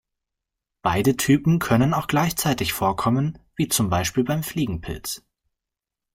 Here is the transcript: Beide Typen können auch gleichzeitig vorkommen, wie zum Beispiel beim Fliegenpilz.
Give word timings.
Beide 0.81 1.15
Typen 1.15 1.59
können 1.59 1.93
auch 1.93 2.07
gleichzeitig 2.07 2.73
vorkommen, 2.73 3.37
wie 3.55 3.67
zum 3.67 3.91
Beispiel 3.91 4.23
beim 4.23 4.41
Fliegenpilz. 4.41 5.21